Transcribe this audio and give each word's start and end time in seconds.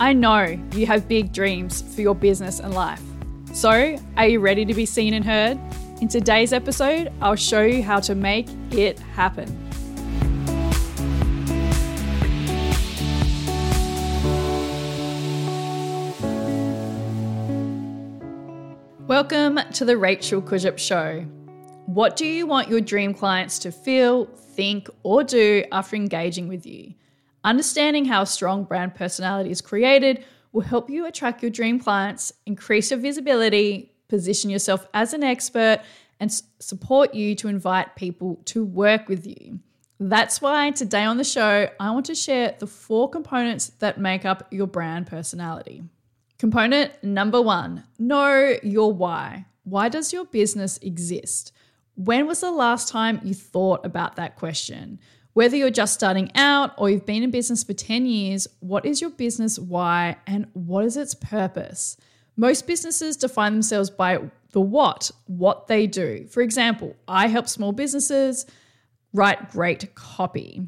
I 0.00 0.12
know 0.12 0.56
you 0.74 0.86
have 0.86 1.08
big 1.08 1.32
dreams 1.32 1.82
for 1.82 2.02
your 2.02 2.14
business 2.14 2.60
and 2.60 2.72
life. 2.72 3.02
So, 3.52 3.98
are 4.16 4.28
you 4.28 4.38
ready 4.38 4.64
to 4.64 4.72
be 4.72 4.86
seen 4.86 5.12
and 5.12 5.24
heard? 5.24 5.58
In 6.00 6.06
today's 6.06 6.52
episode, 6.52 7.12
I'll 7.20 7.34
show 7.34 7.62
you 7.62 7.82
how 7.82 7.98
to 8.00 8.14
make 8.14 8.46
it 8.70 9.00
happen. 9.00 9.48
Welcome 19.08 19.58
to 19.72 19.84
the 19.84 19.96
Rachel 19.96 20.40
Kurzyp 20.40 20.78
Show. 20.78 21.22
What 21.86 22.14
do 22.14 22.24
you 22.24 22.46
want 22.46 22.68
your 22.68 22.80
dream 22.80 23.14
clients 23.14 23.58
to 23.60 23.72
feel, 23.72 24.26
think, 24.26 24.88
or 25.02 25.24
do 25.24 25.64
after 25.72 25.96
engaging 25.96 26.46
with 26.46 26.66
you? 26.66 26.94
Understanding 27.44 28.04
how 28.04 28.22
a 28.22 28.26
strong 28.26 28.64
brand 28.64 28.94
personality 28.94 29.50
is 29.50 29.60
created 29.60 30.24
will 30.52 30.62
help 30.62 30.90
you 30.90 31.06
attract 31.06 31.42
your 31.42 31.50
dream 31.50 31.78
clients, 31.78 32.32
increase 32.46 32.90
your 32.90 33.00
visibility, 33.00 33.92
position 34.08 34.50
yourself 34.50 34.86
as 34.94 35.12
an 35.12 35.22
expert, 35.22 35.80
and 36.20 36.32
support 36.58 37.14
you 37.14 37.34
to 37.36 37.48
invite 37.48 37.94
people 37.94 38.40
to 38.46 38.64
work 38.64 39.08
with 39.08 39.26
you. 39.26 39.60
That's 40.00 40.40
why 40.40 40.70
today 40.70 41.04
on 41.04 41.16
the 41.16 41.24
show, 41.24 41.68
I 41.78 41.90
want 41.90 42.06
to 42.06 42.14
share 42.14 42.54
the 42.58 42.66
four 42.66 43.10
components 43.10 43.68
that 43.80 43.98
make 43.98 44.24
up 44.24 44.46
your 44.50 44.66
brand 44.66 45.06
personality. 45.06 45.82
Component 46.38 46.92
number 47.02 47.42
one 47.42 47.84
know 47.98 48.56
your 48.62 48.92
why. 48.92 49.46
Why 49.64 49.88
does 49.88 50.12
your 50.12 50.24
business 50.24 50.78
exist? 50.78 51.52
When 51.96 52.26
was 52.28 52.40
the 52.40 52.52
last 52.52 52.88
time 52.88 53.20
you 53.24 53.34
thought 53.34 53.84
about 53.84 54.16
that 54.16 54.36
question? 54.36 55.00
Whether 55.34 55.56
you're 55.56 55.70
just 55.70 55.94
starting 55.94 56.30
out 56.34 56.72
or 56.76 56.90
you've 56.90 57.06
been 57.06 57.22
in 57.22 57.30
business 57.30 57.62
for 57.62 57.72
10 57.72 58.06
years, 58.06 58.48
what 58.60 58.84
is 58.84 59.00
your 59.00 59.10
business 59.10 59.58
why 59.58 60.16
and 60.26 60.46
what 60.52 60.84
is 60.84 60.96
its 60.96 61.14
purpose? 61.14 61.96
Most 62.36 62.66
businesses 62.66 63.16
define 63.16 63.52
themselves 63.52 63.90
by 63.90 64.20
the 64.52 64.60
what, 64.60 65.10
what 65.26 65.66
they 65.66 65.86
do. 65.86 66.26
For 66.28 66.40
example, 66.40 66.96
I 67.06 67.28
help 67.28 67.48
small 67.48 67.72
businesses 67.72 68.46
write 69.12 69.50
great 69.50 69.94
copy, 69.94 70.62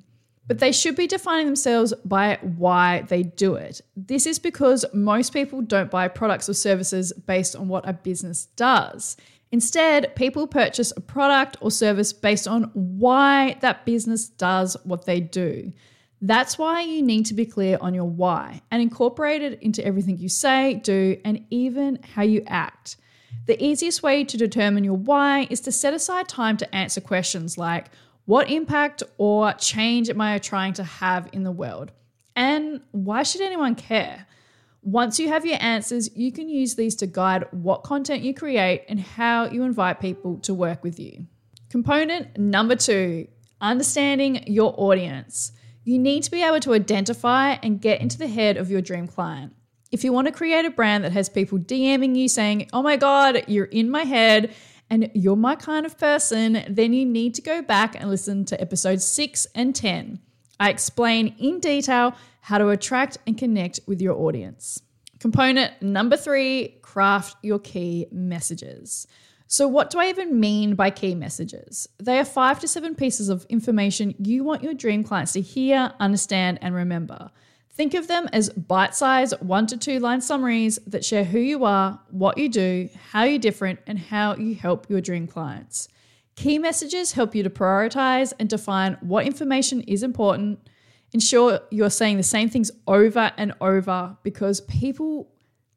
but 0.46 0.58
they 0.58 0.72
should 0.72 0.96
be 0.96 1.06
defining 1.06 1.46
themselves 1.46 1.94
by 2.04 2.38
why 2.42 3.02
they 3.02 3.22
do 3.22 3.54
it. 3.54 3.80
This 3.96 4.26
is 4.26 4.38
because 4.38 4.84
most 4.92 5.32
people 5.32 5.62
don't 5.62 5.90
buy 5.90 6.08
products 6.08 6.48
or 6.48 6.54
services 6.54 7.12
based 7.12 7.54
on 7.54 7.68
what 7.68 7.88
a 7.88 7.92
business 7.92 8.46
does. 8.56 9.16
Instead, 9.52 10.14
people 10.14 10.46
purchase 10.46 10.92
a 10.96 11.00
product 11.00 11.56
or 11.60 11.70
service 11.70 12.12
based 12.12 12.46
on 12.46 12.70
why 12.74 13.56
that 13.60 13.84
business 13.84 14.28
does 14.28 14.76
what 14.84 15.06
they 15.06 15.20
do. 15.20 15.72
That's 16.22 16.58
why 16.58 16.82
you 16.82 17.02
need 17.02 17.26
to 17.26 17.34
be 17.34 17.46
clear 17.46 17.78
on 17.80 17.94
your 17.94 18.04
why 18.04 18.62
and 18.70 18.82
incorporate 18.82 19.42
it 19.42 19.60
into 19.62 19.84
everything 19.84 20.18
you 20.18 20.28
say, 20.28 20.74
do, 20.74 21.18
and 21.24 21.44
even 21.50 21.98
how 22.14 22.22
you 22.22 22.42
act. 22.46 22.96
The 23.46 23.62
easiest 23.62 24.02
way 24.02 24.24
to 24.24 24.36
determine 24.36 24.84
your 24.84 24.94
why 24.94 25.46
is 25.50 25.60
to 25.62 25.72
set 25.72 25.94
aside 25.94 26.28
time 26.28 26.56
to 26.58 26.74
answer 26.74 27.00
questions 27.00 27.56
like 27.56 27.90
what 28.26 28.50
impact 28.50 29.02
or 29.18 29.52
change 29.54 30.08
am 30.10 30.20
I 30.20 30.38
trying 30.38 30.74
to 30.74 30.84
have 30.84 31.28
in 31.32 31.42
the 31.42 31.50
world? 31.50 31.90
And 32.36 32.80
why 32.92 33.22
should 33.22 33.40
anyone 33.40 33.74
care? 33.74 34.26
Once 34.82 35.18
you 35.18 35.28
have 35.28 35.44
your 35.44 35.58
answers, 35.60 36.08
you 36.16 36.32
can 36.32 36.48
use 36.48 36.74
these 36.74 36.94
to 36.96 37.06
guide 37.06 37.44
what 37.50 37.82
content 37.82 38.22
you 38.22 38.32
create 38.32 38.84
and 38.88 38.98
how 38.98 39.44
you 39.44 39.62
invite 39.62 40.00
people 40.00 40.38
to 40.38 40.54
work 40.54 40.82
with 40.82 40.98
you. 40.98 41.26
Component 41.68 42.36
number 42.38 42.74
two 42.74 43.26
understanding 43.60 44.42
your 44.46 44.74
audience. 44.78 45.52
You 45.84 45.98
need 45.98 46.22
to 46.22 46.30
be 46.30 46.42
able 46.42 46.60
to 46.60 46.72
identify 46.72 47.52
and 47.62 47.80
get 47.80 48.00
into 48.00 48.16
the 48.16 48.26
head 48.26 48.56
of 48.56 48.70
your 48.70 48.80
dream 48.80 49.06
client. 49.06 49.54
If 49.90 50.04
you 50.04 50.12
want 50.12 50.28
to 50.28 50.32
create 50.32 50.64
a 50.64 50.70
brand 50.70 51.04
that 51.04 51.12
has 51.12 51.28
people 51.28 51.58
DMing 51.58 52.16
you 52.16 52.28
saying, 52.28 52.70
Oh 52.72 52.82
my 52.82 52.96
God, 52.96 53.44
you're 53.48 53.66
in 53.66 53.90
my 53.90 54.04
head 54.04 54.54
and 54.88 55.10
you're 55.14 55.36
my 55.36 55.56
kind 55.56 55.84
of 55.84 55.98
person, 55.98 56.64
then 56.68 56.92
you 56.92 57.04
need 57.04 57.34
to 57.34 57.42
go 57.42 57.60
back 57.60 57.94
and 58.00 58.08
listen 58.08 58.44
to 58.46 58.60
episodes 58.60 59.04
six 59.04 59.46
and 59.54 59.74
10. 59.74 60.20
I 60.60 60.68
explain 60.68 61.34
in 61.38 61.58
detail 61.58 62.14
how 62.42 62.58
to 62.58 62.68
attract 62.68 63.18
and 63.26 63.36
connect 63.36 63.80
with 63.86 64.00
your 64.00 64.14
audience. 64.14 64.82
Component 65.18 65.82
number 65.82 66.16
three 66.16 66.78
craft 66.82 67.36
your 67.42 67.58
key 67.58 68.06
messages. 68.12 69.06
So, 69.46 69.66
what 69.66 69.90
do 69.90 69.98
I 69.98 70.10
even 70.10 70.38
mean 70.38 70.76
by 70.76 70.90
key 70.90 71.14
messages? 71.14 71.88
They 71.98 72.18
are 72.18 72.24
five 72.24 72.60
to 72.60 72.68
seven 72.68 72.94
pieces 72.94 73.28
of 73.28 73.44
information 73.48 74.14
you 74.18 74.44
want 74.44 74.62
your 74.62 74.74
dream 74.74 75.02
clients 75.02 75.32
to 75.32 75.40
hear, 75.40 75.92
understand, 75.98 76.60
and 76.62 76.74
remember. 76.74 77.30
Think 77.72 77.94
of 77.94 78.06
them 78.06 78.28
as 78.32 78.50
bite 78.50 78.94
sized 78.94 79.34
one 79.40 79.66
to 79.68 79.76
two 79.76 79.98
line 79.98 80.20
summaries 80.20 80.78
that 80.86 81.04
share 81.04 81.24
who 81.24 81.38
you 81.38 81.64
are, 81.64 81.98
what 82.10 82.38
you 82.38 82.48
do, 82.48 82.88
how 83.10 83.24
you're 83.24 83.38
different, 83.38 83.80
and 83.86 83.98
how 83.98 84.36
you 84.36 84.54
help 84.54 84.88
your 84.88 85.00
dream 85.00 85.26
clients. 85.26 85.88
Key 86.36 86.58
messages 86.58 87.12
help 87.12 87.34
you 87.34 87.42
to 87.42 87.50
prioritize 87.50 88.32
and 88.38 88.48
define 88.48 88.96
what 89.00 89.26
information 89.26 89.82
is 89.82 90.02
important, 90.02 90.58
ensure 91.12 91.60
you're 91.70 91.90
saying 91.90 92.16
the 92.16 92.22
same 92.22 92.48
things 92.48 92.70
over 92.86 93.32
and 93.36 93.52
over 93.60 94.16
because 94.22 94.60
people 94.62 95.30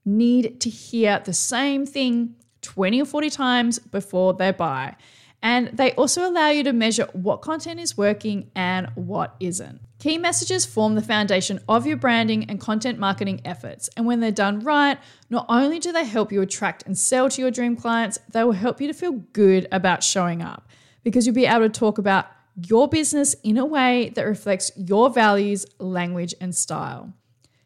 need 0.06 0.62
to 0.62 0.70
hear 0.70 1.22
the 1.24 1.34
same 1.34 1.86
thing 1.86 2.36
20 2.62 3.02
or 3.02 3.06
40 3.06 3.30
times 3.30 3.80
before 3.80 4.34
they 4.34 4.52
buy. 4.52 4.96
And 5.44 5.68
they 5.74 5.92
also 5.92 6.28
allow 6.28 6.48
you 6.48 6.64
to 6.64 6.72
measure 6.72 7.08
what 7.12 7.42
content 7.42 7.78
is 7.82 7.98
working 7.98 8.50
and 8.56 8.88
what 8.96 9.36
isn't. 9.42 9.82
Key 10.00 10.18
messages 10.18 10.66
form 10.66 10.96
the 10.96 11.02
foundation 11.02 11.60
of 11.68 11.86
your 11.86 11.98
branding 11.98 12.50
and 12.50 12.62
content 12.62 12.98
marketing 12.98 13.42
efforts. 13.44 13.90
And 13.98 14.06
when 14.06 14.22
they're 14.22 14.32
done 14.32 14.62
right, 14.62 14.98
not 15.30 15.46
only 15.50 15.80
do 15.80 15.92
they 15.92 16.06
help 16.06 16.32
you 16.32 16.42
attract 16.42 16.84
and 16.86 16.98
sell 16.98 17.30
to 17.30 17.42
your 17.42 17.52
dream 17.52 17.76
clients, 17.76 18.18
they 18.32 18.44
will 18.46 18.54
help 18.54 18.80
you 18.80 18.88
to 18.88 18.94
feel 18.94 19.12
good 19.12 19.68
about 19.70 20.02
showing 20.02 20.42
up 20.42 20.70
because 21.04 21.26
you'll 21.26 21.36
be 21.36 21.46
able 21.46 21.60
to 21.60 21.70
talk 21.70 21.98
about 21.98 22.28
your 22.56 22.88
business 22.88 23.36
in 23.44 23.58
a 23.58 23.66
way 23.66 24.14
that 24.16 24.24
reflects 24.24 24.72
your 24.78 25.10
values, 25.10 25.66
language, 25.78 26.34
and 26.40 26.56
style. 26.56 27.12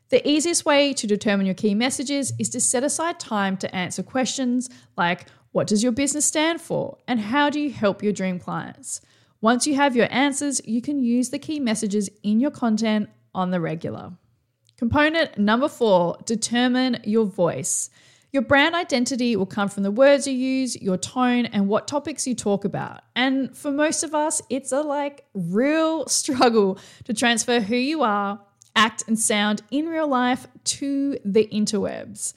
The 0.10 0.28
easiest 0.28 0.66
way 0.66 0.94
to 0.94 1.06
determine 1.06 1.46
your 1.46 1.56
key 1.56 1.76
messages 1.76 2.32
is 2.40 2.50
to 2.50 2.60
set 2.60 2.84
aside 2.84 3.20
time 3.20 3.58
to 3.58 3.76
answer 3.76 4.04
questions 4.04 4.70
like 4.96 5.26
what 5.52 5.68
does 5.68 5.84
your 5.84 5.92
business 5.92 6.26
stand 6.26 6.62
for 6.62 6.98
and 7.08 7.20
how 7.20 7.50
do 7.50 7.60
you 7.60 7.72
help 7.72 8.02
your 8.02 8.14
dream 8.14 8.40
clients? 8.40 9.02
Once 9.42 9.68
you 9.68 9.76
have 9.76 9.96
your 9.96 10.08
answers, 10.10 10.62
you 10.66 10.82
can 10.82 11.04
use 11.04 11.30
the 11.30 11.40
key 11.40 11.60
messages 11.60 12.10
in 12.24 12.40
your 12.40 12.52
content 12.52 13.10
on 13.34 13.52
the 13.52 13.60
regular. 13.60 14.14
Component 14.78 15.38
number 15.38 15.68
four 15.68 16.18
determine 16.26 17.02
your 17.04 17.26
voice. 17.26 17.90
Your 18.32 18.44
brand 18.44 18.76
identity 18.76 19.36
will 19.36 19.46
come 19.46 19.70
from 19.70 19.84
the 19.84 19.92
words 19.92 20.28
you 20.28 20.34
use, 20.34 20.80
your 20.82 20.98
tone, 20.98 21.46
and 21.48 21.68
what 21.68 21.88
topics 21.88 22.28
you 22.28 22.36
talk 22.36 22.66
about. 22.66 23.02
And 23.16 23.56
for 23.58 23.72
most 23.72 24.04
of 24.04 24.14
us, 24.14 24.42
it's 24.50 24.72
a 24.72 24.82
like 24.82 25.26
real 25.34 26.06
struggle 26.08 26.78
to 27.06 27.14
transfer 27.14 27.60
who 27.60 27.76
you 27.76 28.04
are, 28.04 28.40
act, 28.78 29.04
and 29.08 29.20
sound 29.20 29.64
in 29.72 29.88
real 29.88 30.08
life 30.08 30.48
to 30.64 31.18
the 31.26 31.48
interwebs. 31.48 32.34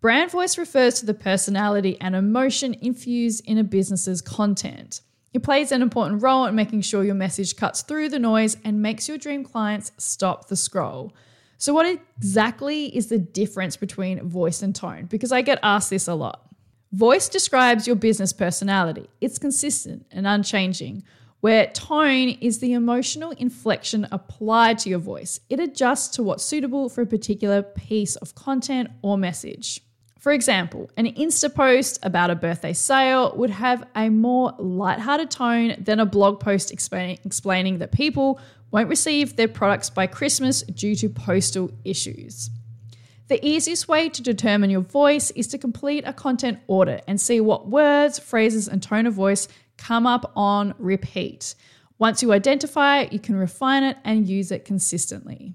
Brand 0.00 0.30
voice 0.30 0.56
refers 0.56 1.00
to 1.00 1.06
the 1.06 1.14
personality 1.14 2.00
and 2.00 2.14
emotion 2.14 2.76
infused 2.80 3.44
in 3.46 3.58
a 3.58 3.64
business's 3.64 4.22
content. 4.22 5.00
It 5.34 5.42
plays 5.42 5.72
an 5.72 5.82
important 5.82 6.22
role 6.22 6.46
in 6.46 6.54
making 6.54 6.82
sure 6.82 7.02
your 7.02 7.14
message 7.14 7.56
cuts 7.56 7.82
through 7.82 8.10
the 8.10 8.18
noise 8.18 8.56
and 8.64 8.80
makes 8.80 9.08
your 9.08 9.18
dream 9.18 9.44
clients 9.44 9.90
stop 9.98 10.48
the 10.48 10.56
scroll. 10.56 11.14
So, 11.56 11.74
what 11.74 11.86
exactly 11.86 12.96
is 12.96 13.08
the 13.08 13.18
difference 13.18 13.76
between 13.76 14.28
voice 14.28 14.62
and 14.62 14.74
tone? 14.74 15.06
Because 15.06 15.32
I 15.32 15.42
get 15.42 15.58
asked 15.62 15.90
this 15.90 16.06
a 16.06 16.14
lot. 16.14 16.48
Voice 16.92 17.28
describes 17.28 17.86
your 17.86 17.96
business 17.96 18.32
personality, 18.32 19.08
it's 19.20 19.38
consistent 19.38 20.06
and 20.10 20.26
unchanging, 20.26 21.02
where 21.40 21.66
tone 21.68 22.30
is 22.40 22.58
the 22.58 22.72
emotional 22.72 23.30
inflection 23.32 24.06
applied 24.10 24.78
to 24.80 24.88
your 24.88 24.98
voice. 24.98 25.40
It 25.48 25.60
adjusts 25.60 26.08
to 26.16 26.22
what's 26.22 26.44
suitable 26.44 26.88
for 26.88 27.02
a 27.02 27.06
particular 27.06 27.62
piece 27.62 28.16
of 28.16 28.34
content 28.34 28.90
or 29.02 29.16
message. 29.16 29.80
For 30.18 30.32
example, 30.32 30.90
an 30.96 31.06
Insta 31.14 31.54
post 31.54 32.00
about 32.02 32.30
a 32.30 32.34
birthday 32.34 32.72
sale 32.72 33.34
would 33.36 33.50
have 33.50 33.86
a 33.94 34.08
more 34.08 34.52
lighthearted 34.58 35.30
tone 35.30 35.76
than 35.78 36.00
a 36.00 36.06
blog 36.06 36.40
post 36.40 36.72
explaining, 36.72 37.18
explaining 37.24 37.78
that 37.78 37.92
people 37.92 38.40
won't 38.72 38.88
receive 38.88 39.36
their 39.36 39.48
products 39.48 39.90
by 39.90 40.08
Christmas 40.08 40.62
due 40.62 40.96
to 40.96 41.08
postal 41.08 41.70
issues. 41.84 42.50
The 43.28 43.46
easiest 43.46 43.88
way 43.88 44.08
to 44.08 44.22
determine 44.22 44.70
your 44.70 44.80
voice 44.80 45.30
is 45.32 45.46
to 45.48 45.58
complete 45.58 46.02
a 46.06 46.12
content 46.12 46.58
audit 46.66 47.04
and 47.06 47.20
see 47.20 47.40
what 47.40 47.68
words, 47.68 48.18
phrases, 48.18 48.68
and 48.68 48.82
tone 48.82 49.06
of 49.06 49.14
voice 49.14 49.48
come 49.78 50.06
up 50.06 50.32
on 50.36 50.74
repeat. 50.78 51.54
Once 51.98 52.22
you 52.22 52.32
identify 52.32 52.98
it, 52.98 53.12
you 53.12 53.18
can 53.18 53.36
refine 53.36 53.82
it 53.82 53.96
and 54.04 54.28
use 54.28 54.52
it 54.52 54.64
consistently. 54.64 55.54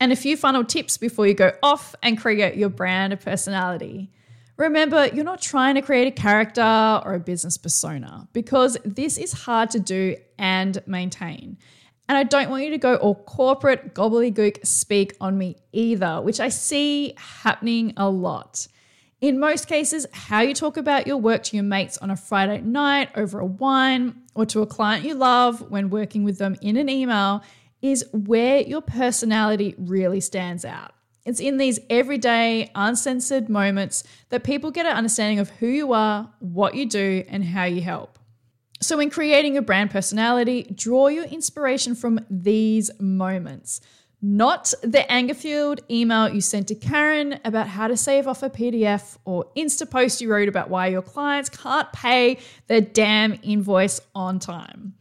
And 0.00 0.12
a 0.12 0.16
few 0.16 0.36
final 0.36 0.64
tips 0.64 0.96
before 0.96 1.26
you 1.26 1.34
go 1.34 1.52
off 1.62 1.94
and 2.02 2.18
create 2.18 2.56
your 2.56 2.70
brand 2.70 3.12
of 3.12 3.20
personality. 3.20 4.10
Remember, 4.56 5.06
you're 5.06 5.24
not 5.24 5.40
trying 5.40 5.74
to 5.76 5.82
create 5.82 6.06
a 6.06 6.10
character 6.10 6.62
or 7.04 7.14
a 7.14 7.20
business 7.20 7.56
persona 7.56 8.28
because 8.32 8.76
this 8.84 9.16
is 9.16 9.32
hard 9.32 9.70
to 9.70 9.80
do 9.80 10.16
and 10.38 10.82
maintain. 10.86 11.56
And 12.10 12.18
I 12.18 12.24
don't 12.24 12.50
want 12.50 12.64
you 12.64 12.70
to 12.70 12.78
go 12.78 12.96
all 12.96 13.14
corporate 13.14 13.94
gobbledygook 13.94 14.66
speak 14.66 15.16
on 15.20 15.38
me 15.38 15.56
either, 15.72 16.20
which 16.20 16.40
I 16.40 16.48
see 16.48 17.14
happening 17.16 17.92
a 17.96 18.10
lot. 18.10 18.66
In 19.20 19.38
most 19.38 19.66
cases, 19.66 20.06
how 20.12 20.40
you 20.40 20.54
talk 20.54 20.78
about 20.78 21.06
your 21.06 21.18
work 21.18 21.42
to 21.44 21.56
your 21.56 21.64
mates 21.64 21.98
on 21.98 22.10
a 22.10 22.16
Friday 22.16 22.62
night 22.62 23.10
over 23.14 23.38
a 23.38 23.44
wine 23.44 24.22
or 24.34 24.46
to 24.46 24.62
a 24.62 24.66
client 24.66 25.04
you 25.04 25.14
love 25.14 25.70
when 25.70 25.90
working 25.90 26.24
with 26.24 26.38
them 26.38 26.56
in 26.62 26.78
an 26.78 26.88
email 26.88 27.42
is 27.82 28.02
where 28.12 28.62
your 28.62 28.80
personality 28.80 29.74
really 29.76 30.20
stands 30.20 30.64
out. 30.64 30.92
It's 31.26 31.38
in 31.38 31.58
these 31.58 31.78
everyday, 31.90 32.70
uncensored 32.74 33.50
moments 33.50 34.04
that 34.30 34.42
people 34.42 34.70
get 34.70 34.86
an 34.86 34.96
understanding 34.96 35.38
of 35.38 35.50
who 35.50 35.66
you 35.66 35.92
are, 35.92 36.32
what 36.38 36.74
you 36.74 36.86
do, 36.86 37.22
and 37.28 37.44
how 37.44 37.64
you 37.64 37.82
help. 37.82 38.18
So, 38.80 38.98
in 39.00 39.10
creating 39.10 39.58
a 39.58 39.62
brand 39.62 39.90
personality, 39.90 40.62
draw 40.62 41.08
your 41.08 41.24
inspiration 41.24 41.94
from 41.94 42.20
these 42.30 42.90
moments, 42.98 43.82
not 44.22 44.72
the 44.82 45.10
anger 45.10 45.34
fueled 45.34 45.80
email 45.90 46.28
you 46.28 46.40
sent 46.40 46.68
to 46.68 46.74
Karen 46.74 47.40
about 47.44 47.68
how 47.68 47.88
to 47.88 47.96
save 47.96 48.28
off 48.28 48.42
a 48.42 48.50
PDF 48.50 49.16
or 49.24 49.46
Insta 49.56 49.90
post 49.90 50.20
you 50.20 50.30
wrote 50.30 50.48
about 50.48 50.68
why 50.68 50.88
your 50.88 51.02
clients 51.02 51.48
can't 51.48 51.90
pay 51.92 52.38
their 52.66 52.80
damn 52.82 53.38
invoice 53.42 54.00
on 54.14 54.38
time. 54.38 54.94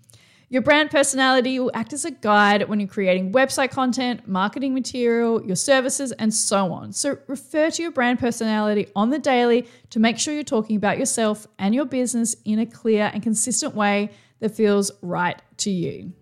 Your 0.51 0.63
brand 0.63 0.89
personality 0.89 1.59
will 1.59 1.69
act 1.75 1.93
as 1.93 2.05
a 2.05 2.11
guide 2.11 2.67
when 2.67 2.79
you're 2.79 2.89
creating 2.89 3.33
website 3.33 3.69
content, 3.69 4.27
marketing 4.27 4.73
material, 4.73 5.45
your 5.45 5.55
services, 5.55 6.11
and 6.13 6.33
so 6.33 6.73
on. 6.73 6.91
So 6.91 7.19
refer 7.27 7.69
to 7.69 7.81
your 7.83 7.91
brand 7.91 8.17
personality 8.17 8.87
on 8.95 9.11
the 9.11 9.19
daily 9.19 9.67
to 9.91 9.99
make 9.99 10.17
sure 10.17 10.33
you're 10.33 10.43
talking 10.43 10.75
about 10.75 10.97
yourself 10.97 11.45
and 11.59 11.75
your 11.75 11.85
business 11.85 12.35
in 12.45 12.57
a 12.57 12.65
clear 12.65 13.11
and 13.13 13.21
consistent 13.21 13.75
way 13.75 14.09
that 14.39 14.55
feels 14.55 14.91
right 15.03 15.39
to 15.57 15.69
you. 15.69 16.13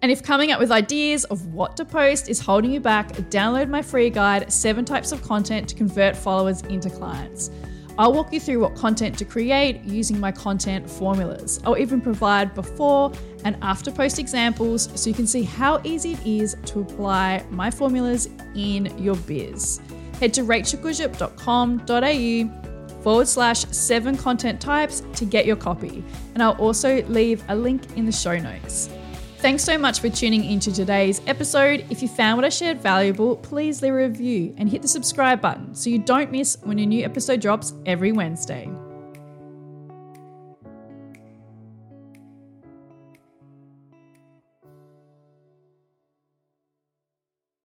And 0.00 0.12
if 0.12 0.22
coming 0.22 0.52
up 0.52 0.60
with 0.60 0.70
ideas 0.70 1.24
of 1.24 1.52
what 1.52 1.76
to 1.76 1.84
post 1.84 2.28
is 2.28 2.38
holding 2.38 2.70
you 2.70 2.78
back, 2.78 3.08
download 3.30 3.68
my 3.68 3.82
free 3.82 4.10
guide, 4.10 4.52
Seven 4.52 4.84
Types 4.84 5.10
of 5.10 5.20
Content 5.22 5.68
to 5.70 5.74
Convert 5.74 6.16
Followers 6.16 6.60
into 6.62 6.88
Clients. 6.88 7.50
I'll 7.98 8.12
walk 8.12 8.32
you 8.32 8.38
through 8.38 8.60
what 8.60 8.76
content 8.76 9.18
to 9.18 9.24
create 9.24 9.82
using 9.82 10.20
my 10.20 10.30
content 10.30 10.88
formulas. 10.88 11.60
I'll 11.64 11.76
even 11.76 12.00
provide 12.00 12.54
before 12.54 13.10
and 13.44 13.56
after 13.60 13.90
post 13.90 14.20
examples 14.20 14.88
so 14.94 15.10
you 15.10 15.14
can 15.14 15.26
see 15.26 15.42
how 15.42 15.80
easy 15.82 16.12
it 16.12 16.24
is 16.24 16.56
to 16.66 16.78
apply 16.78 17.44
my 17.50 17.72
formulas 17.72 18.28
in 18.54 18.96
your 18.98 19.16
biz. 19.16 19.80
Head 20.20 20.32
to 20.34 20.42
rachelkurzyp.com.au 20.42 23.02
forward 23.02 23.26
slash 23.26 23.64
seven 23.66 24.16
content 24.16 24.60
types 24.60 25.02
to 25.14 25.24
get 25.24 25.44
your 25.44 25.56
copy. 25.56 26.04
And 26.34 26.42
I'll 26.42 26.52
also 26.52 27.02
leave 27.04 27.42
a 27.48 27.56
link 27.56 27.82
in 27.96 28.06
the 28.06 28.12
show 28.12 28.38
notes. 28.38 28.88
Thanks 29.38 29.62
so 29.62 29.78
much 29.78 30.00
for 30.00 30.10
tuning 30.10 30.44
into 30.44 30.72
today's 30.72 31.22
episode. 31.28 31.86
If 31.90 32.02
you 32.02 32.08
found 32.08 32.38
what 32.38 32.44
I 32.44 32.48
shared 32.48 32.80
valuable, 32.80 33.36
please 33.36 33.80
leave 33.82 33.92
a 33.92 33.96
review 33.96 34.52
and 34.58 34.68
hit 34.68 34.82
the 34.82 34.88
subscribe 34.88 35.40
button 35.40 35.76
so 35.76 35.90
you 35.90 36.00
don't 36.00 36.32
miss 36.32 36.58
when 36.64 36.80
a 36.80 36.84
new 36.84 37.04
episode 37.04 37.40
drops 37.40 37.72
every 37.86 38.10
Wednesday. 38.10 38.68